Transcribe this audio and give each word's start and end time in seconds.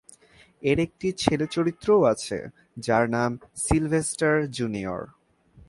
এর 0.63 0.77
একটি 0.79 1.07
ছেলে 1.11 1.45
চরিত্র 1.47 1.87
ও 1.93 2.03
আছে, 2.03 2.37
যার 2.77 3.05
নাম 3.09 3.31
সিলভেস্টার 3.55 4.35
জুনিয়র। 4.51 5.01